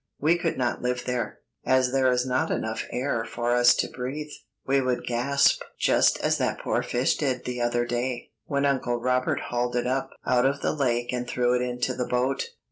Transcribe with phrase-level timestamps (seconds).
[0.19, 4.31] We could not live there, as there is not enough air for us to breathe.
[4.65, 9.39] We would gasp just as that poor fish did the other day, when Uncle Robert
[9.51, 12.47] hauled it up out of the lake and threw it into the boat.